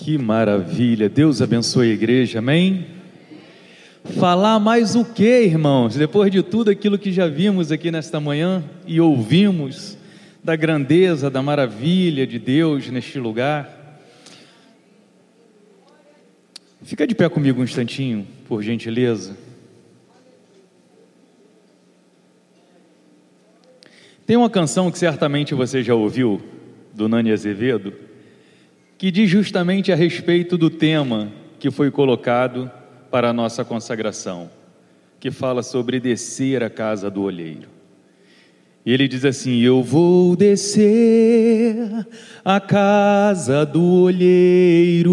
[0.00, 1.08] Que maravilha.
[1.08, 2.38] Deus abençoe a igreja.
[2.38, 2.86] Amém.
[4.16, 5.96] Falar mais o que, irmãos?
[5.96, 9.98] Depois de tudo aquilo que já vimos aqui nesta manhã e ouvimos
[10.42, 14.00] da grandeza, da maravilha de Deus neste lugar.
[16.82, 19.36] Fica de pé comigo um instantinho, por gentileza.
[24.24, 26.40] Tem uma canção que certamente você já ouviu,
[26.94, 28.07] do Nani Azevedo,
[28.98, 32.68] que diz justamente a respeito do tema que foi colocado
[33.12, 34.50] para a nossa consagração,
[35.20, 37.68] que fala sobre descer a casa do olheiro.
[38.84, 41.78] E ele diz assim: Eu vou descer
[42.44, 45.08] a casa do olheiro,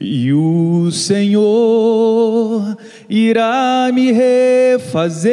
[0.00, 2.76] e o Senhor
[3.08, 5.30] irá me refazer.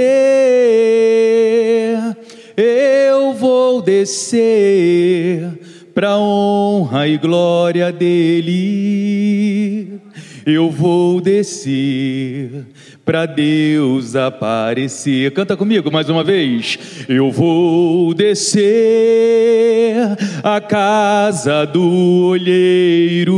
[2.56, 5.67] Eu vou descer
[5.98, 10.00] para honra e glória dele.
[10.46, 12.68] Eu vou descer
[13.08, 15.32] para Deus aparecer.
[15.32, 16.78] Canta comigo mais uma vez.
[17.08, 19.96] Eu vou descer
[20.44, 23.32] a casa do olheiro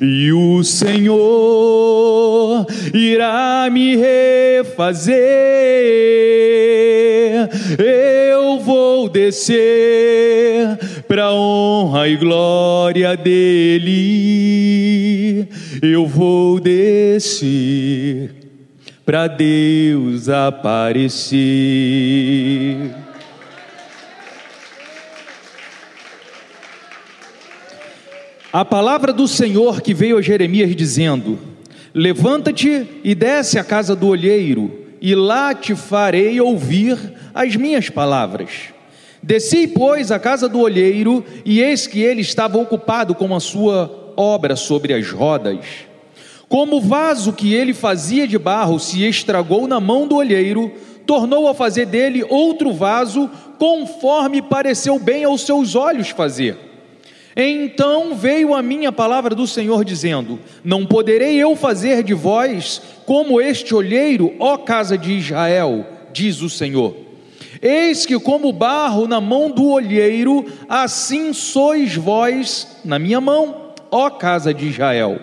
[0.00, 1.12] e o Senhor
[2.92, 5.14] irá me refazer.
[7.78, 10.76] Eu vou descer
[11.06, 14.32] para honra e glória dele.
[15.84, 18.32] Eu vou descer
[19.04, 21.40] para Deus aparecer.
[28.52, 31.36] A palavra do Senhor que veio a Jeremias dizendo:
[31.92, 36.96] Levanta-te e desce à casa do olheiro, e lá te farei ouvir
[37.34, 38.72] as minhas palavras.
[39.20, 44.01] Desci, pois, à casa do olheiro, e eis que ele estava ocupado com a sua
[44.16, 45.64] obra sobre as rodas.
[46.48, 50.70] Como o vaso que ele fazia de barro se estragou na mão do olheiro,
[51.06, 56.56] tornou a fazer dele outro vaso, conforme pareceu bem aos seus olhos fazer.
[57.34, 63.40] Então veio a minha palavra do Senhor, dizendo: Não poderei eu fazer de vós como
[63.40, 66.94] este olheiro, ó casa de Israel, diz o Senhor.
[67.62, 73.61] Eis que, como barro na mão do olheiro, assim sois vós na minha mão,
[73.92, 75.20] ó casa de Israel.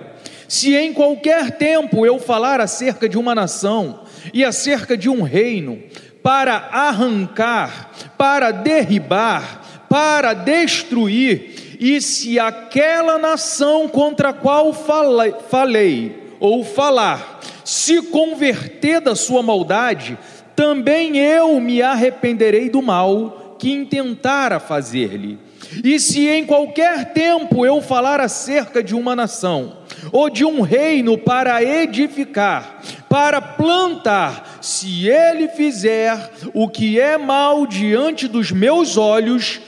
[0.48, 4.02] Se em qualquer tempo eu falar acerca de uma nação
[4.34, 5.82] e acerca de um reino,
[6.24, 16.64] para arrancar, para derribar, para destruir, e se aquela nação contra a qual falei, ou
[16.64, 20.18] falar, se converter da sua maldade,
[20.56, 25.40] também eu me arrependerei do mal que intentara fazer-lhe.
[25.84, 29.78] E se em qualquer tempo eu falar acerca de uma nação,
[30.12, 37.66] ou de um reino para edificar, para plantar, se ele fizer o que é mal
[37.68, 39.60] diante dos meus olhos,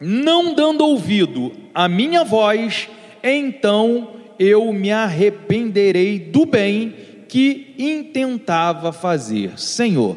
[0.00, 2.88] não dando ouvido à minha voz,
[3.22, 6.94] então eu me arrependerei do bem
[7.28, 9.58] que intentava fazer.
[9.58, 10.16] Senhor,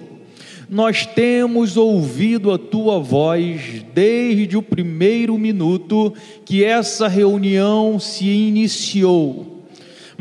[0.69, 6.13] nós temos ouvido a tua voz desde o primeiro minuto
[6.45, 9.58] que essa reunião se iniciou.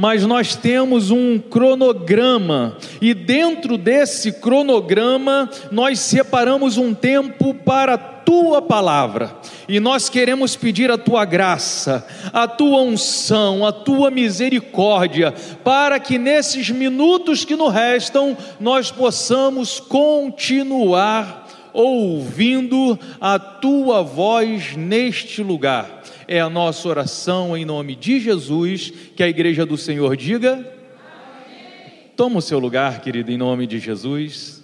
[0.00, 8.62] Mas nós temos um cronograma, e dentro desse cronograma, nós separamos um tempo para tua
[8.62, 9.34] palavra,
[9.68, 16.16] e nós queremos pedir a tua graça, a tua unção, a tua misericórdia, para que
[16.16, 25.97] nesses minutos que nos restam, nós possamos continuar ouvindo a tua voz neste lugar.
[26.30, 30.52] É a nossa oração em nome de Jesus, que a igreja do Senhor diga.
[30.52, 32.10] Amém.
[32.14, 34.62] Toma o seu lugar, querido, em nome de Jesus.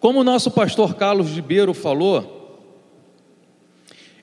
[0.00, 2.38] Como o nosso pastor Carlos Ribeiro falou,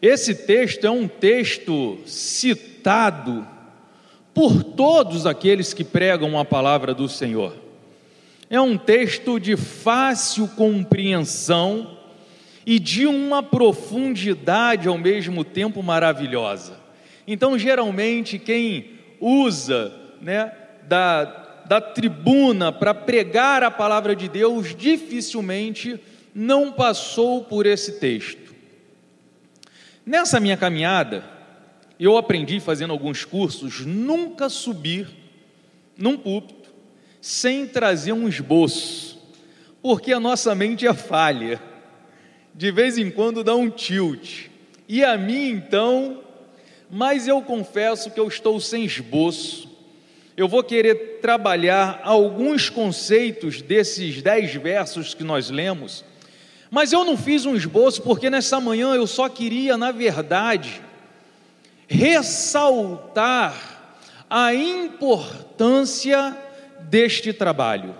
[0.01, 3.47] esse texto é um texto citado
[4.33, 7.55] por todos aqueles que pregam a palavra do Senhor.
[8.49, 11.95] É um texto de fácil compreensão
[12.65, 16.79] e de uma profundidade ao mesmo tempo maravilhosa.
[17.27, 20.51] Então, geralmente, quem usa né,
[20.87, 21.23] da,
[21.65, 25.99] da tribuna para pregar a palavra de Deus dificilmente
[26.33, 28.53] não passou por esse texto.
[30.05, 31.23] Nessa minha caminhada,
[31.99, 35.07] eu aprendi fazendo alguns cursos nunca subir
[35.97, 36.69] num púlpito
[37.21, 39.19] sem trazer um esboço,
[39.81, 41.59] porque a nossa mente é falha.
[42.55, 44.47] De vez em quando dá um tilt.
[44.87, 46.23] E a mim então,
[46.89, 49.69] mas eu confesso que eu estou sem esboço.
[50.37, 56.03] Eu vou querer trabalhar alguns conceitos desses dez versos que nós lemos,
[56.71, 60.81] mas eu não fiz um esboço porque nessa manhã eu só queria, na verdade,
[61.87, 63.73] ressaltar
[64.29, 66.37] a importância
[66.81, 67.95] deste trabalho.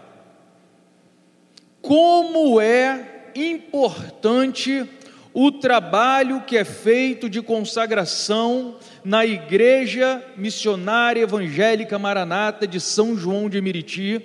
[1.81, 4.85] Como é importante
[5.33, 13.49] o trabalho que é feito de consagração na Igreja Missionária Evangélica Maranata de São João
[13.49, 14.21] de Meriti,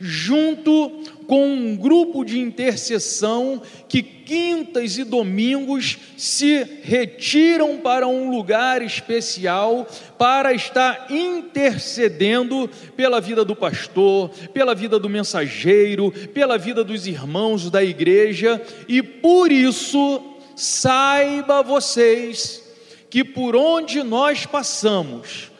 [0.00, 8.80] junto com um grupo de intercessão que quintas e domingos se retiram para um lugar
[8.80, 9.86] especial
[10.16, 17.70] para estar intercedendo pela vida do pastor, pela vida do mensageiro, pela vida dos irmãos
[17.70, 20.22] da igreja, e por isso
[20.56, 22.64] saiba vocês
[23.10, 25.50] que por onde nós passamos,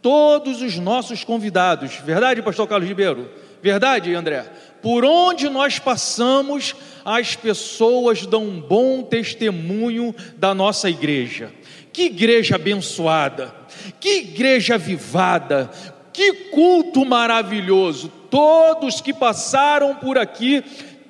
[0.00, 3.28] todos os nossos convidados, verdade, pastor Carlos Ribeiro?
[3.62, 4.44] Verdade, André?
[4.86, 11.52] Por onde nós passamos, as pessoas dão um bom testemunho da nossa igreja.
[11.92, 13.52] Que igreja abençoada,
[13.98, 15.68] que igreja avivada,
[16.12, 18.12] que culto maravilhoso.
[18.30, 20.62] Todos que passaram por aqui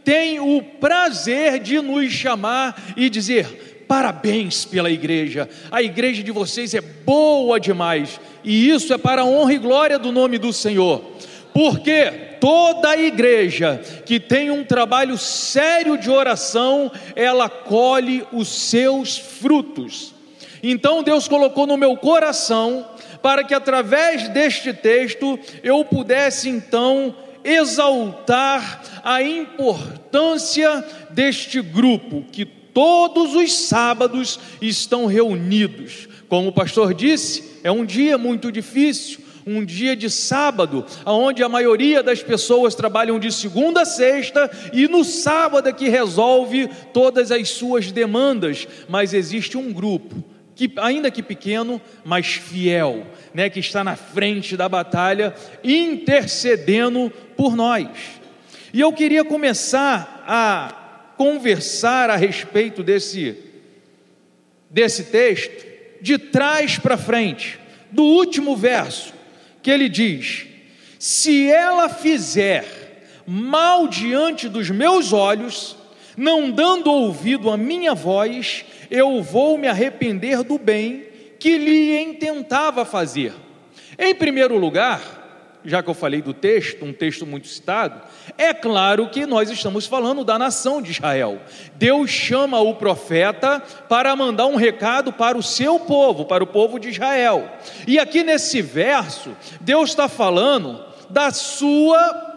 [0.02, 6.72] têm o prazer de nos chamar e dizer: parabéns pela igreja, a igreja de vocês
[6.72, 11.04] é boa demais, e isso é para a honra e glória do nome do Senhor,
[11.52, 19.18] porque toda a igreja que tem um trabalho sério de oração, ela colhe os seus
[19.18, 20.14] frutos.
[20.62, 22.86] Então Deus colocou no meu coração
[23.22, 33.34] para que através deste texto eu pudesse então exaltar a importância deste grupo que todos
[33.34, 36.08] os sábados estão reunidos.
[36.28, 41.48] Como o pastor disse, é um dia muito difícil, um dia de sábado, onde a
[41.48, 47.30] maioria das pessoas trabalham de segunda a sexta e no sábado é que resolve todas
[47.30, 50.24] as suas demandas, mas existe um grupo
[50.56, 57.54] que ainda que pequeno, mas fiel, né, que está na frente da batalha, intercedendo por
[57.54, 57.88] nós.
[58.72, 63.36] E eu queria começar a conversar a respeito desse
[64.70, 65.64] desse texto
[66.00, 67.58] de trás para frente,
[67.90, 69.14] do último verso,
[69.66, 70.46] que ele diz:
[70.96, 75.76] Se ela fizer mal diante dos meus olhos,
[76.16, 81.04] não dando ouvido à minha voz, eu vou me arrepender do bem
[81.40, 83.32] que lhe intentava fazer.
[83.98, 85.15] Em primeiro lugar,
[85.66, 88.00] já que eu falei do texto, um texto muito citado,
[88.38, 91.40] é claro que nós estamos falando da nação de Israel.
[91.74, 96.78] Deus chama o profeta para mandar um recado para o seu povo, para o povo
[96.78, 97.50] de Israel.
[97.86, 102.34] E aqui nesse verso, Deus está falando da sua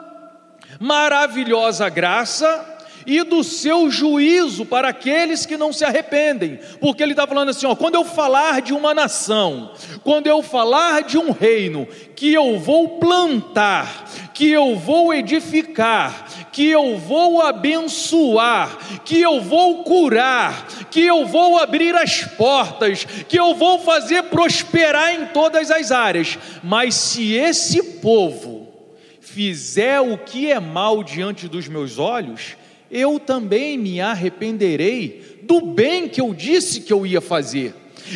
[0.80, 2.79] maravilhosa graça
[3.09, 7.65] e do seu juízo para aqueles que não se arrependem, porque ele está falando assim:
[7.65, 9.71] ó, quando eu falar de uma nação,
[10.03, 16.69] quando eu falar de um reino que eu vou plantar, que eu vou edificar, que
[16.69, 23.56] eu vou abençoar, que eu vou curar, que eu vou abrir as portas, que eu
[23.56, 28.68] vou fazer prosperar em todas as áreas, mas se esse povo
[29.19, 32.56] fizer o que é mal diante dos meus olhos,
[32.92, 37.74] eu também me arrependerei do bem que eu disse que eu ia fazer.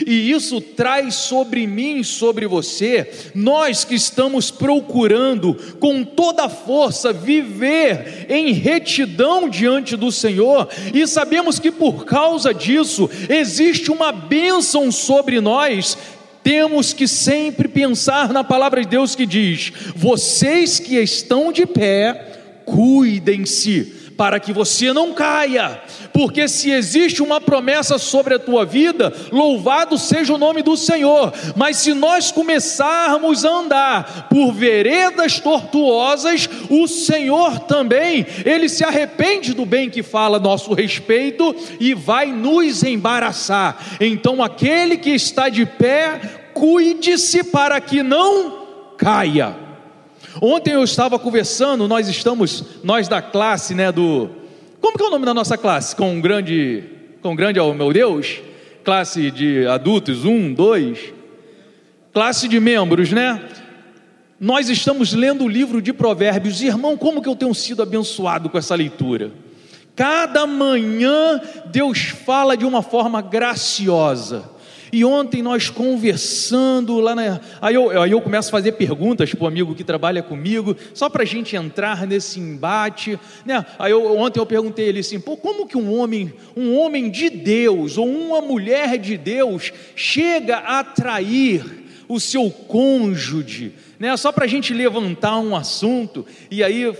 [0.08, 7.14] E isso traz sobre mim sobre você, nós que estamos procurando com toda a força
[7.14, 14.92] viver em retidão diante do Senhor, e sabemos que por causa disso existe uma bênção
[14.92, 15.98] sobre nós,
[16.44, 22.62] temos que sempre pensar na palavra de Deus que diz: vocês que estão de pé,
[22.66, 25.82] cuidem-se para que você não caia,
[26.14, 31.34] porque se existe uma promessa sobre a tua vida, louvado seja o nome do Senhor,
[31.56, 39.54] mas se nós começarmos a andar por veredas tortuosas, o Senhor também, ele se arrepende
[39.54, 43.78] do bem que fala a nosso respeito e vai nos embaraçar.
[44.00, 46.20] Então, aquele que está de pé,
[46.54, 48.64] cuide-se para que não
[48.98, 49.63] caia.
[50.42, 54.30] Ontem eu estava conversando, nós estamos, nós da classe, né, do
[54.82, 55.96] Como que é o nome da nossa classe?
[55.96, 56.84] Com grande,
[57.22, 58.42] com grande, oh meu Deus,
[58.84, 61.14] classe de adultos, um, dois,
[62.12, 63.42] classe de membros, né?
[64.40, 68.58] Nós estamos lendo o livro de Provérbios, irmão, como que eu tenho sido abençoado com
[68.58, 69.32] essa leitura?
[69.96, 74.53] Cada manhã Deus fala de uma forma graciosa.
[74.94, 77.42] E ontem nós conversando lá na.
[77.60, 81.10] Aí eu, aí eu começo a fazer perguntas para o amigo que trabalha comigo, só
[81.10, 83.20] para a gente entrar nesse embate.
[83.44, 83.66] Né?
[83.80, 87.32] Aí eu, ontem eu perguntei ele assim: Pô, como que um homem, um homem de
[87.32, 91.66] Deus ou uma mulher de Deus chega a atrair
[92.08, 93.72] o seu cônjuge?
[93.98, 94.16] Né?
[94.16, 96.24] Só para a gente levantar um assunto.
[96.52, 96.96] E aí,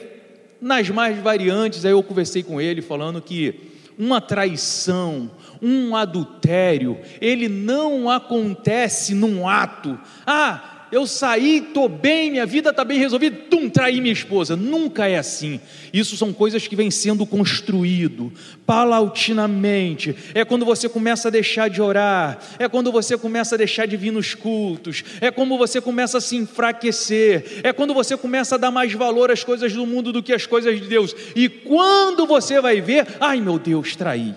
[0.60, 5.30] nas mais variantes, aí eu conversei com ele falando que uma traição,
[5.64, 9.98] um adultério, ele não acontece num ato.
[10.28, 14.56] Ah, eu saí, estou bem, minha vida está bem resolvida, tum, traí minha esposa.
[14.56, 15.60] Nunca é assim.
[15.92, 18.32] Isso são coisas que vêm sendo construído
[18.64, 20.16] paulatinamente.
[20.36, 23.98] É quando você começa a deixar de orar, é quando você começa a deixar de
[23.98, 28.60] vir nos cultos, é quando você começa a se enfraquecer, é quando você começa a
[28.60, 31.16] dar mais valor às coisas do mundo do que às coisas de Deus.
[31.36, 34.36] E quando você vai ver, ai meu Deus, traí.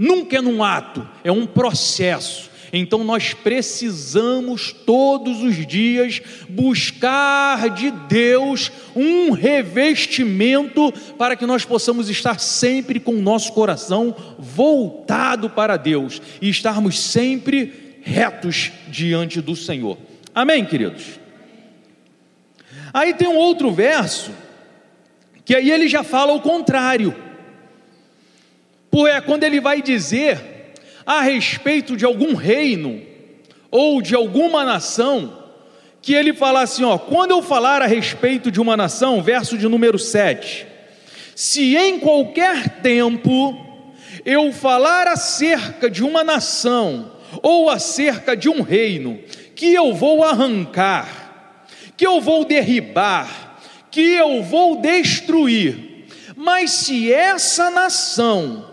[0.00, 2.48] Nunca é num ato, é um processo.
[2.72, 12.08] Então nós precisamos todos os dias buscar de Deus um revestimento para que nós possamos
[12.08, 19.54] estar sempre com o nosso coração voltado para Deus e estarmos sempre retos diante do
[19.54, 19.98] Senhor.
[20.34, 21.20] Amém, queridos?
[22.90, 24.30] Aí tem um outro verso
[25.44, 27.14] que aí ele já fala o contrário.
[28.90, 30.40] Por é quando ele vai dizer
[31.06, 33.00] a respeito de algum reino
[33.70, 35.38] ou de alguma nação,
[36.02, 39.68] que ele fala assim, ó, quando eu falar a respeito de uma nação, verso de
[39.68, 40.66] número 7,
[41.34, 43.66] se em qualquer tempo
[44.24, 49.18] eu falar acerca de uma nação ou acerca de um reino
[49.54, 51.44] que eu vou arrancar,
[51.96, 53.58] que eu vou derribar,
[53.90, 58.69] que eu vou destruir, mas se essa nação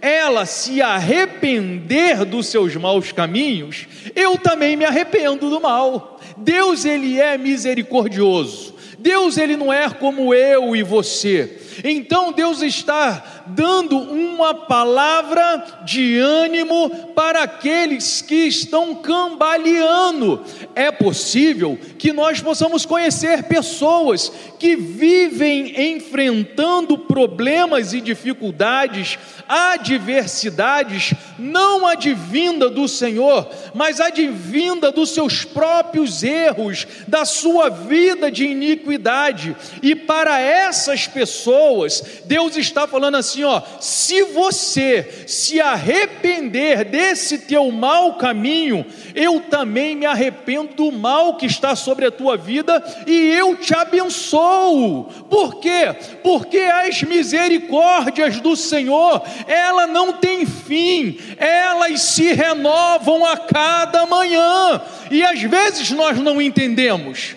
[0.00, 6.20] ela se arrepender dos seus maus caminhos, eu também me arrependo do mal.
[6.36, 8.74] Deus ele é misericordioso.
[8.98, 11.58] Deus ele não é como eu e você.
[11.84, 20.42] Então Deus está dando uma palavra de ânimo para aqueles que estão cambaleando.
[20.74, 31.86] É possível que nós possamos conhecer pessoas que vivem enfrentando problemas e dificuldades, adversidades, não
[31.86, 39.56] advinda do Senhor, mas advinda dos seus próprios erros, da sua vida de iniquidade.
[39.82, 47.38] E para essas pessoas, Deus está falando assim, assim: ó, se você se arrepender desse
[47.38, 52.82] teu mau caminho, eu também me arrependo do mal que está sobre a tua vida
[53.06, 55.04] e eu te abençoo.
[55.30, 55.94] Por quê?
[56.22, 64.80] Porque as misericórdias do Senhor, ela não tem fim, elas se renovam a cada manhã.
[65.10, 67.36] E às vezes nós não entendemos.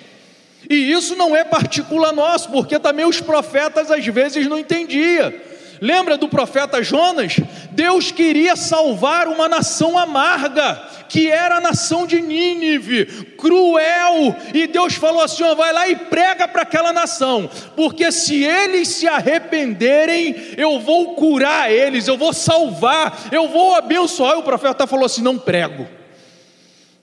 [0.69, 5.33] E isso não é particular nosso, porque também os profetas às vezes não entendiam.
[5.81, 7.37] Lembra do profeta Jonas?
[7.71, 10.75] Deus queria salvar uma nação amarga,
[11.09, 16.47] que era a nação de Nínive, cruel, e Deus falou assim: vai lá e prega
[16.47, 23.29] para aquela nação, porque se eles se arrependerem, eu vou curar eles, eu vou salvar,
[23.31, 24.35] eu vou abençoar.
[24.35, 25.87] E o profeta falou assim: não prego,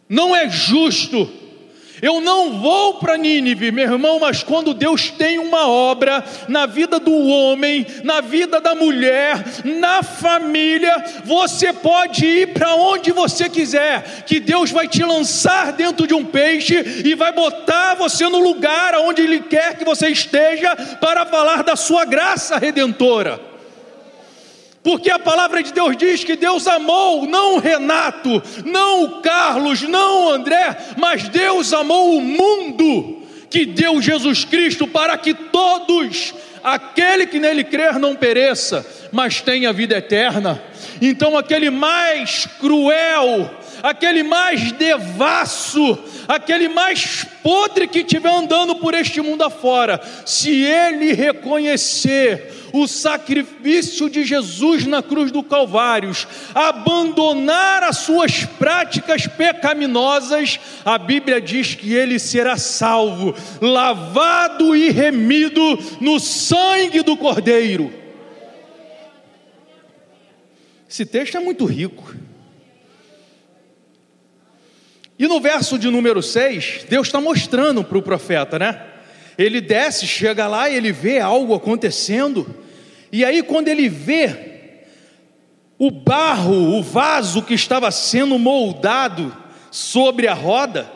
[0.08, 1.28] não é justo
[2.00, 6.98] eu não vou para Nínive, meu irmão, mas quando Deus tem uma obra na vida
[6.98, 14.24] do homem, na vida da mulher, na família, você pode ir para onde você quiser,
[14.26, 18.94] que Deus vai te lançar dentro de um peixe e vai botar você no lugar
[18.96, 23.47] onde Ele quer que você esteja para falar da sua graça redentora.
[24.82, 29.82] Porque a palavra de Deus diz que Deus amou não o Renato, não o Carlos,
[29.82, 36.32] não o André, mas Deus amou o mundo, que deu Jesus Cristo para que todos,
[36.62, 40.62] aquele que nele crer, não pereça, mas tenha vida eterna.
[41.00, 43.50] Então, aquele mais cruel,
[43.82, 51.12] aquele mais devasso, aquele mais podre que estiver andando por este mundo afora, se ele
[51.12, 56.12] reconhecer o sacrifício de Jesus na cruz do Calvário,
[56.54, 65.60] abandonar as suas práticas pecaminosas, a Bíblia diz que ele será salvo, lavado e remido
[66.00, 67.92] no sangue do Cordeiro.
[70.88, 72.14] Esse texto é muito rico.
[75.18, 78.87] E no verso de número 6, Deus está mostrando para o profeta, né?
[79.38, 82.56] Ele desce, chega lá e ele vê algo acontecendo.
[83.12, 84.48] E aí, quando ele vê
[85.78, 89.34] o barro, o vaso que estava sendo moldado
[89.70, 90.90] sobre a roda,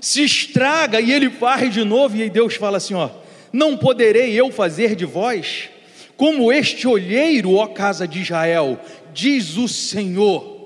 [0.00, 3.10] se estraga e ele varre de novo, e aí Deus fala assim: ó,
[3.52, 5.68] não poderei eu fazer de vós
[6.16, 8.80] como este olheiro, ó casa de Israel,
[9.12, 10.56] diz o Senhor.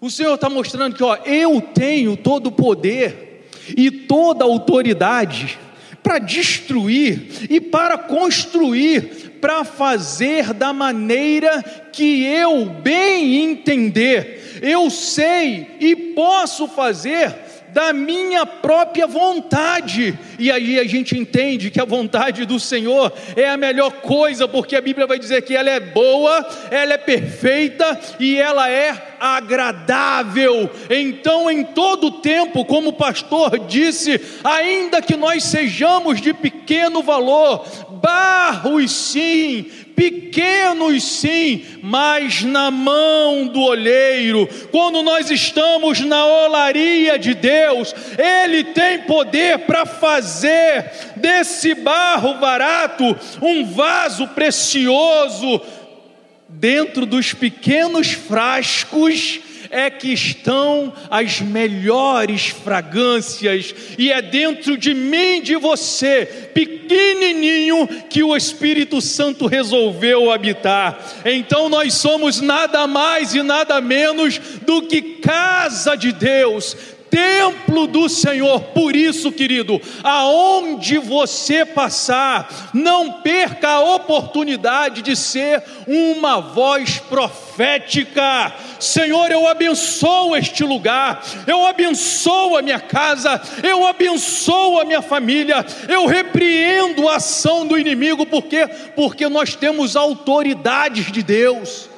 [0.00, 5.58] O Senhor está mostrando que, ó, eu tenho todo o poder e toda a autoridade
[6.04, 14.60] para destruir e para construir, para fazer da maneira que eu bem entender.
[14.60, 17.43] Eu sei e posso fazer
[17.74, 20.16] da minha própria vontade.
[20.38, 24.76] E aí a gente entende que a vontade do Senhor é a melhor coisa, porque
[24.76, 30.70] a Bíblia vai dizer que ela é boa, ela é perfeita e ela é agradável.
[30.88, 37.66] Então, em todo tempo, como o pastor disse, ainda que nós sejamos de pequeno valor,
[38.00, 44.48] barros sim, pequenos sim, mas na mão do olheiro.
[44.70, 53.16] Quando nós estamos na olaria de Deus, Ele tem poder para fazer desse barro barato
[53.40, 55.60] um vaso precioso
[56.48, 59.40] dentro dos pequenos frascos
[59.70, 68.22] é que estão as melhores fragrâncias, e é dentro de mim, de você, pequenininho, que
[68.22, 70.98] o Espírito Santo resolveu habitar.
[71.24, 76.76] Então nós somos nada mais e nada menos do que casa de Deus,
[77.14, 78.60] templo do Senhor.
[78.60, 88.52] Por isso, querido, aonde você passar, não perca a oportunidade de ser uma voz profética.
[88.80, 95.64] Senhor, eu abençoo este lugar, eu abençoo a minha casa, eu abençoo a minha família,
[95.88, 98.66] eu repreendo a ação do inimigo, porque
[98.96, 101.88] porque nós temos autoridades de Deus.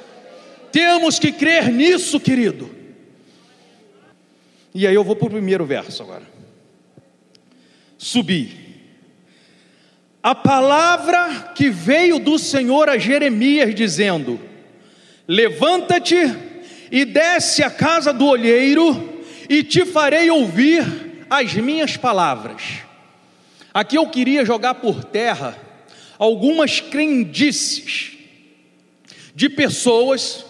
[0.70, 2.75] Temos que crer nisso, querido.
[4.78, 6.25] E aí eu vou para o primeiro verso agora.
[7.97, 8.54] Subi.
[10.23, 14.39] A palavra que veio do Senhor a Jeremias, dizendo:
[15.26, 16.17] Levanta-te
[16.93, 22.60] e desce à casa do olheiro, e te farei ouvir as minhas palavras.
[23.73, 25.56] Aqui eu queria jogar por terra
[26.19, 28.12] algumas crendices
[29.34, 30.45] de pessoas,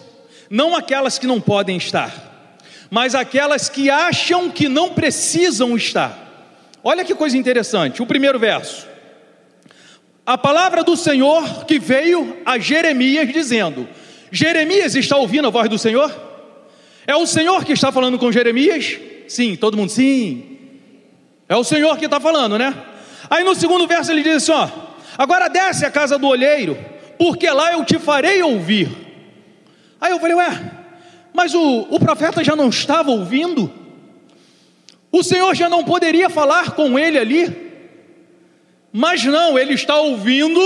[0.49, 2.26] não aquelas que não podem estar,
[2.89, 6.25] mas aquelas que acham que não precisam estar.
[6.83, 8.87] Olha que coisa interessante, o primeiro verso.
[10.25, 13.87] A palavra do Senhor que veio a Jeremias dizendo:
[14.31, 16.13] Jeremias está ouvindo a voz do Senhor?
[17.05, 18.99] É o Senhor que está falando com Jeremias?
[19.27, 20.57] Sim, todo mundo sim.
[21.47, 22.73] É o Senhor que está falando, né?
[23.29, 24.69] Aí no segundo verso ele diz assim: ó,
[25.17, 26.77] agora desce a casa do olheiro,
[27.17, 28.89] porque lá eu te farei ouvir.
[29.99, 30.71] Aí eu falei, ué,
[31.37, 33.71] mas o, o profeta já não estava ouvindo?
[35.11, 37.55] O Senhor já não poderia falar com ele ali?
[38.91, 40.59] Mas não, ele está ouvindo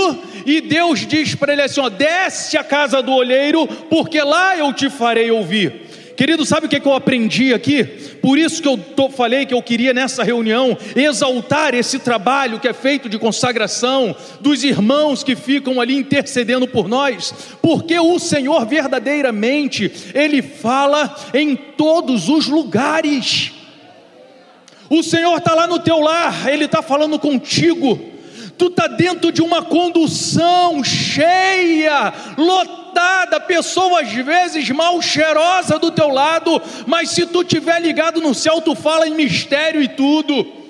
[0.46, 4.72] e Deus diz para ele assim: ó, desce a casa do olheiro, porque lá eu
[4.72, 5.81] te farei ouvir.
[6.16, 7.84] Querido, sabe o que, é que eu aprendi aqui?
[8.20, 12.68] Por isso que eu tô, falei que eu queria nessa reunião exaltar esse trabalho que
[12.68, 18.66] é feito de consagração dos irmãos que ficam ali intercedendo por nós, porque o Senhor
[18.66, 23.52] verdadeiramente, Ele fala em todos os lugares.
[24.90, 28.12] O Senhor está lá no teu lar, Ele está falando contigo
[28.58, 32.81] tu está dentro de uma condução cheia, lotada,
[33.40, 38.60] pessoa às vezes mal cheirosa do teu lado, mas se tu tiver ligado no céu,
[38.60, 40.62] tu fala em mistério e tudo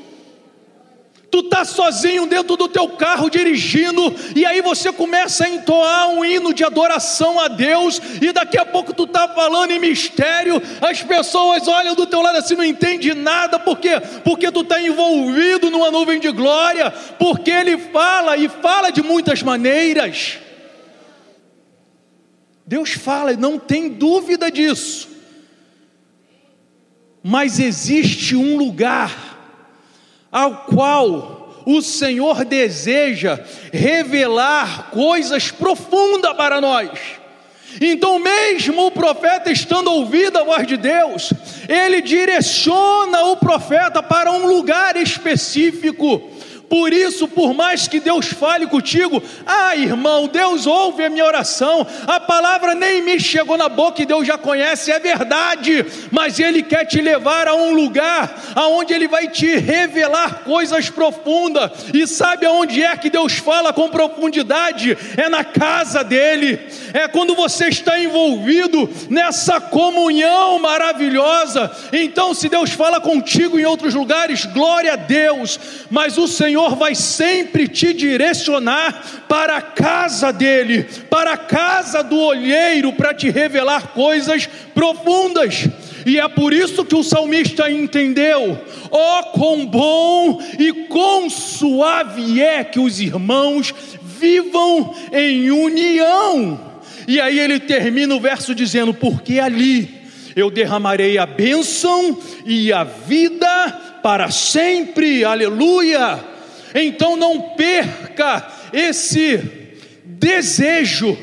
[1.33, 6.23] tu está sozinho dentro do teu carro dirigindo, e aí você começa a entoar um
[6.23, 11.03] hino de adoração a Deus, e daqui a pouco tu está falando em mistério, as
[11.03, 13.99] pessoas olham do teu lado assim, não entende nada, por quê?
[14.23, 19.43] Porque tu está envolvido numa nuvem de glória, porque Ele fala e fala de muitas
[19.43, 20.39] maneiras.
[22.73, 25.07] Deus fala, não tem dúvida disso.
[27.23, 29.13] Mas existe um lugar
[30.33, 33.39] ao qual o Senhor deseja
[33.71, 36.99] revelar coisas profundas para nós.
[37.79, 41.31] Então, mesmo o profeta estando ouvindo a voz de Deus,
[41.69, 46.32] ele direciona o profeta para um lugar específico,
[46.73, 51.87] Por isso, por mais que Deus fale contigo, ah, irmão, Deus ouve a minha oração,
[52.07, 56.63] a palavra nem me chegou na boca e Deus já conhece, é verdade, mas Ele
[56.63, 62.47] quer te levar a um lugar aonde Ele vai te revelar coisas profundas, e sabe
[62.47, 64.97] aonde é que Deus fala com profundidade?
[65.19, 66.59] É na casa dEle,
[66.95, 71.71] é quando você está envolvido nessa comunhão maravilhosa.
[71.93, 76.77] Então, se Deus fala contigo em outros lugares, glória a Deus, mas o Senhor Senhor
[76.77, 83.29] vai sempre te direcionar para a casa dele, para a casa do olheiro, para te
[83.31, 85.69] revelar coisas profundas.
[86.07, 88.61] E é por isso que o salmista entendeu:
[88.93, 96.61] ó, oh, quão bom e quão suave é que os irmãos vivam em união.
[97.09, 100.01] E aí ele termina o verso dizendo: porque ali
[100.37, 106.32] eu derramarei a bênção e a vida para sempre, aleluia.
[106.75, 109.39] Então não perca esse
[110.05, 111.19] desejo,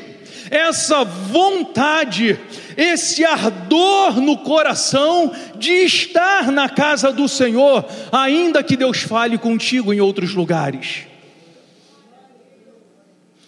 [0.50, 2.38] essa vontade,
[2.76, 9.92] esse ardor no coração de estar na casa do Senhor, ainda que Deus fale contigo
[9.92, 11.06] em outros lugares.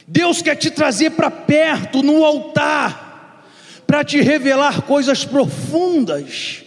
[0.07, 3.47] Deus quer te trazer para perto no altar,
[3.87, 6.63] para te revelar coisas profundas.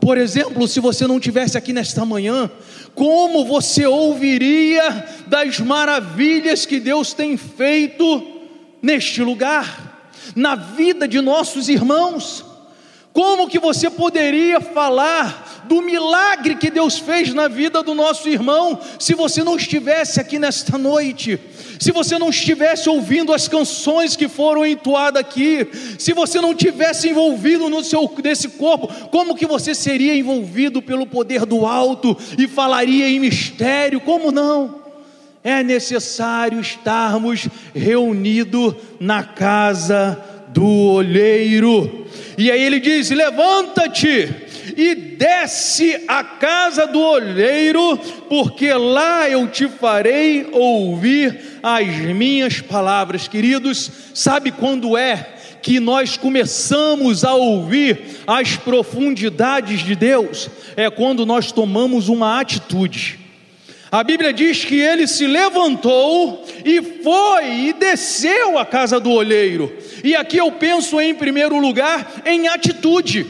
[0.00, 2.50] Por exemplo, se você não tivesse aqui nesta manhã,
[2.94, 8.26] como você ouviria das maravilhas que Deus tem feito
[8.80, 12.44] neste lugar, na vida de nossos irmãos?
[13.12, 18.78] Como que você poderia falar do milagre que Deus fez na vida do nosso irmão
[18.98, 21.38] se você não estivesse aqui nesta noite?
[21.80, 25.66] Se você não estivesse ouvindo as canções que foram entoadas aqui,
[25.98, 31.06] se você não tivesse envolvido no seu nesse corpo, como que você seria envolvido pelo
[31.06, 33.98] poder do alto e falaria em mistério?
[33.98, 34.78] Como não?
[35.42, 42.06] É necessário estarmos reunidos na casa do olheiro.
[42.36, 47.96] E aí ele diz: Levanta-te e desce à casa do olheiro,
[48.28, 53.28] porque lá eu te farei ouvir as minhas palavras.
[53.28, 60.48] Queridos, sabe quando é que nós começamos a ouvir as profundidades de Deus?
[60.76, 63.18] É quando nós tomamos uma atitude.
[63.92, 69.76] A Bíblia diz que ele se levantou e foi e desceu à casa do olheiro.
[70.04, 73.26] E aqui eu penso em primeiro lugar em atitude.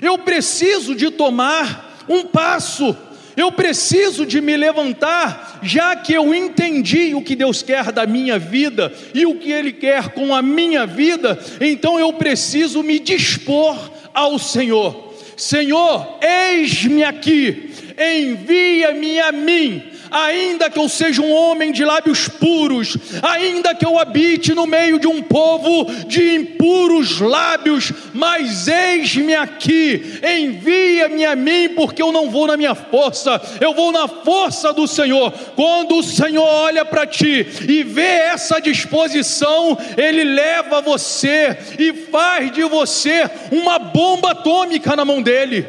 [0.00, 2.96] Eu preciso de tomar um passo.
[3.36, 8.36] Eu preciso de me levantar, já que eu entendi o que Deus quer da minha
[8.36, 13.92] vida e o que Ele quer com a minha vida, então eu preciso me dispor
[14.12, 15.14] ao Senhor.
[15.36, 22.96] Senhor, eis-me aqui, envia-me a mim ainda que eu seja um homem de lábios puros,
[23.22, 30.20] ainda que eu habite no meio de um povo de impuros lábios, mas eis-me aqui,
[30.22, 34.86] envia-me a mim, porque eu não vou na minha força, eu vou na força do
[34.86, 35.32] Senhor.
[35.54, 42.50] Quando o Senhor olha para ti e vê essa disposição, Ele leva você e faz
[42.52, 45.66] de você uma bomba atômica na mão dele,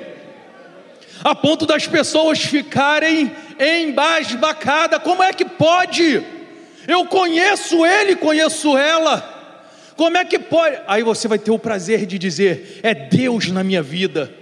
[1.23, 4.99] a ponto das pessoas ficarem embasbacada.
[4.99, 6.23] Como é que pode?
[6.87, 9.37] Eu conheço ele, conheço ela.
[9.95, 10.79] Como é que pode?
[10.87, 14.33] Aí você vai ter o prazer de dizer: é Deus na minha vida.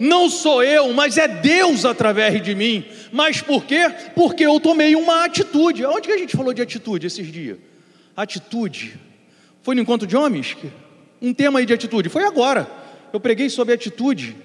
[0.00, 2.84] Não sou eu, mas é Deus através de mim.
[3.12, 3.92] Mas por quê?
[4.14, 5.84] Porque eu tomei uma atitude.
[5.84, 7.58] Onde que a gente falou de atitude esses dias?
[8.16, 8.98] Atitude.
[9.62, 10.56] Foi no encontro de homens?
[11.22, 12.08] Um tema aí de atitude.
[12.08, 12.68] Foi agora.
[13.12, 14.36] Eu preguei sobre atitude.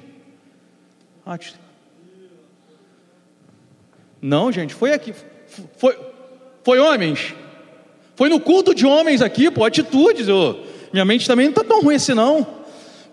[1.25, 1.68] Atitude.
[4.21, 5.13] Não, gente, foi aqui.
[5.77, 5.97] Foi,
[6.63, 7.33] foi homens.
[8.15, 10.27] Foi no culto de homens aqui, pô, atitudes.
[10.27, 12.45] Eu, minha mente também não está tão ruim assim, não.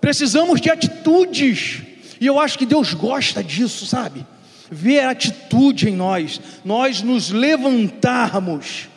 [0.00, 1.82] Precisamos de atitudes.
[2.20, 4.26] E eu acho que Deus gosta disso, sabe?
[4.70, 8.88] Ver atitude em nós, nós nos levantarmos.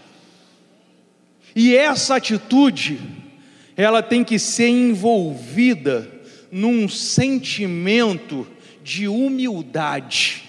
[1.55, 2.99] E essa atitude,
[3.75, 6.09] ela tem que ser envolvida
[6.51, 8.47] num sentimento
[8.83, 10.48] de humildade.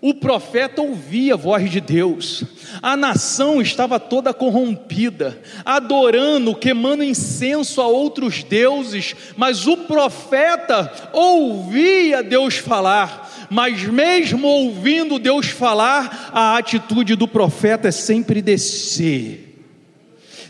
[0.00, 2.44] O profeta ouvia a voz de Deus,
[2.80, 12.22] a nação estava toda corrompida, adorando, queimando incenso a outros deuses, mas o profeta ouvia
[12.22, 19.47] Deus falar, mas mesmo ouvindo Deus falar, a atitude do profeta é sempre descer,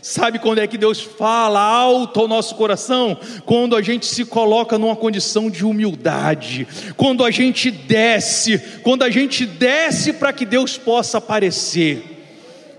[0.01, 3.17] Sabe quando é que Deus fala alto ao nosso coração?
[3.45, 9.09] Quando a gente se coloca numa condição de humildade, quando a gente desce, quando a
[9.09, 12.18] gente desce para que Deus possa aparecer.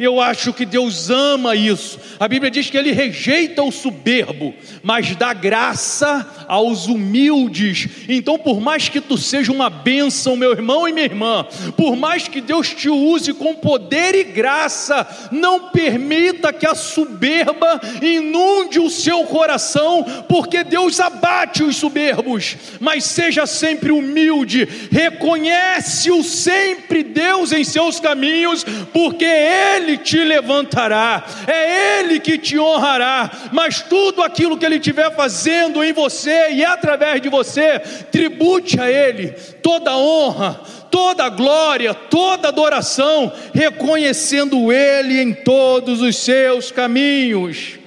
[0.01, 2.01] Eu acho que Deus ama isso.
[2.19, 7.87] A Bíblia diz que Ele rejeita o soberbo, mas dá graça aos humildes.
[8.09, 12.27] Então, por mais que tu seja uma bênção, meu irmão e minha irmã, por mais
[12.27, 18.89] que Deus te use com poder e graça, não permita que a soberba inunde o
[18.89, 22.57] seu coração, porque Deus abate os soberbos.
[22.81, 31.25] Mas seja sempre humilde, reconhece-o sempre Deus em seus caminhos, porque Ele ele te levantará,
[31.47, 36.65] é Ele que te honrará, mas tudo aquilo que Ele estiver fazendo em você e
[36.65, 37.79] através de você,
[38.11, 39.31] tribute a Ele
[39.63, 47.79] toda honra, toda glória, toda adoração, reconhecendo Ele em todos os seus caminhos.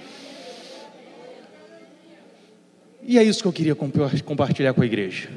[3.05, 5.29] E é isso que eu queria compartilhar com a igreja.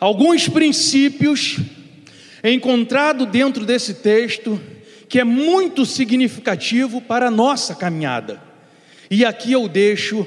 [0.00, 1.56] Alguns princípios
[2.42, 4.60] encontrados dentro desse texto
[5.08, 8.42] que é muito significativo para a nossa caminhada.
[9.10, 10.26] E aqui eu deixo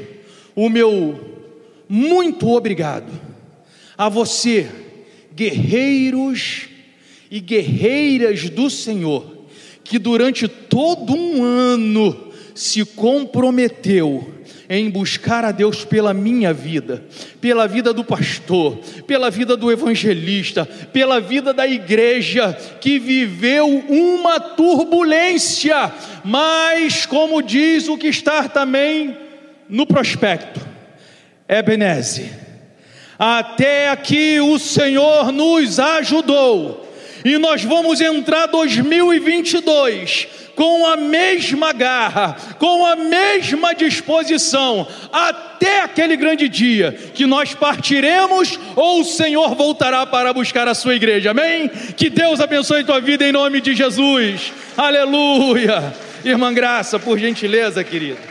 [0.55, 1.31] o meu
[1.87, 3.11] muito obrigado
[3.97, 4.67] a você,
[5.35, 6.69] guerreiros
[7.29, 9.45] e guerreiras do Senhor,
[9.83, 17.03] que durante todo um ano se comprometeu em buscar a Deus pela minha vida,
[17.41, 24.39] pela vida do pastor, pela vida do evangelista, pela vida da igreja que viveu uma
[24.39, 25.91] turbulência,
[26.23, 29.17] mas como diz o que está também
[29.67, 30.61] no prospecto,
[31.49, 32.31] Ebenezer,
[33.19, 36.90] até aqui o Senhor nos ajudou.
[37.23, 46.15] E nós vamos entrar 2022 com a mesma garra, com a mesma disposição, até aquele
[46.15, 51.31] grande dia que nós partiremos ou o Senhor voltará para buscar a sua igreja.
[51.31, 51.69] Amém?
[51.95, 54.51] Que Deus abençoe tua vida em nome de Jesus.
[54.77, 55.93] Aleluia.
[56.23, 58.30] Irmã Graça, por gentileza, querida.